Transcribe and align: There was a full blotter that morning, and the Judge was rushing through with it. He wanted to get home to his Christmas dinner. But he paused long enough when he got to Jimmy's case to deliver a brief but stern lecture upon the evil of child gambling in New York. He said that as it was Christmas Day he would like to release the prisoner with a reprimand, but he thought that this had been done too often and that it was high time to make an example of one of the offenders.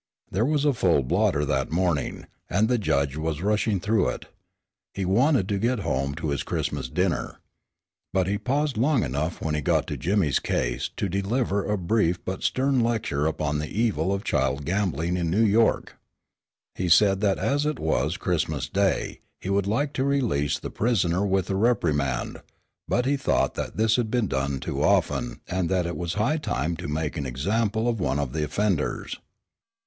There 0.31 0.45
was 0.47 0.65
a 0.65 0.73
full 0.73 1.03
blotter 1.03 1.45
that 1.45 1.69
morning, 1.71 2.25
and 2.49 2.67
the 2.67 2.79
Judge 2.79 3.17
was 3.17 3.43
rushing 3.43 3.79
through 3.79 4.07
with 4.07 4.15
it. 4.23 4.29
He 4.95 5.05
wanted 5.05 5.47
to 5.49 5.59
get 5.59 5.81
home 5.81 6.15
to 6.15 6.29
his 6.29 6.41
Christmas 6.41 6.89
dinner. 6.89 7.39
But 8.11 8.25
he 8.25 8.39
paused 8.39 8.77
long 8.77 9.03
enough 9.03 9.41
when 9.43 9.53
he 9.53 9.61
got 9.61 9.85
to 9.85 9.97
Jimmy's 9.97 10.39
case 10.39 10.89
to 10.97 11.07
deliver 11.07 11.63
a 11.63 11.77
brief 11.77 12.17
but 12.25 12.41
stern 12.41 12.79
lecture 12.79 13.27
upon 13.27 13.59
the 13.59 13.69
evil 13.69 14.11
of 14.11 14.23
child 14.23 14.65
gambling 14.65 15.17
in 15.17 15.29
New 15.29 15.43
York. 15.43 15.97
He 16.73 16.89
said 16.89 17.21
that 17.21 17.37
as 17.37 17.67
it 17.67 17.77
was 17.77 18.17
Christmas 18.17 18.67
Day 18.67 19.19
he 19.39 19.51
would 19.51 19.67
like 19.67 19.93
to 19.93 20.03
release 20.03 20.57
the 20.57 20.71
prisoner 20.71 21.23
with 21.23 21.47
a 21.51 21.55
reprimand, 21.55 22.41
but 22.87 23.05
he 23.05 23.17
thought 23.17 23.53
that 23.53 23.77
this 23.77 23.97
had 23.97 24.09
been 24.09 24.25
done 24.27 24.59
too 24.59 24.81
often 24.81 25.41
and 25.47 25.69
that 25.69 25.85
it 25.85 25.95
was 25.95 26.15
high 26.15 26.37
time 26.37 26.75
to 26.77 26.87
make 26.87 27.17
an 27.17 27.27
example 27.27 27.87
of 27.87 27.99
one 27.99 28.17
of 28.17 28.33
the 28.33 28.43
offenders. 28.43 29.19